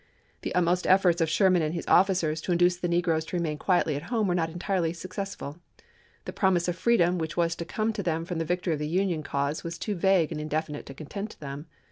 The 0.41 0.55
utmost 0.55 0.87
efforts 0.87 1.21
of 1.21 1.29
Sherman 1.29 1.61
and 1.61 1.75
his 1.75 1.85
officers 1.87 2.41
to 2.41 2.51
induce 2.51 2.75
the 2.75 2.87
negroes 2.87 3.23
to 3.25 3.37
remain 3.37 3.59
quietly 3.59 3.95
at 3.95 4.01
home 4.09 4.25
were 4.27 4.33
not 4.33 4.49
entirely 4.49 4.93
successful. 4.93 5.59
The 6.25 6.33
promise 6.33 6.67
of 6.67 6.75
freedom 6.75 7.19
which 7.19 7.37
was 7.37 7.55
to 7.57 7.65
come 7.65 7.93
to 7.93 8.01
them 8.01 8.25
from 8.25 8.39
the 8.39 8.43
victory 8.45 8.73
of 8.73 8.79
the 8.79 8.87
Union 8.87 9.21
cause 9.21 9.63
was 9.63 9.77
too 9.77 9.93
vague 9.93 10.31
and 10.31 10.41
indefinite 10.41 10.87
to 10.87 10.95
content 10.95 11.37
them. 11.39 11.67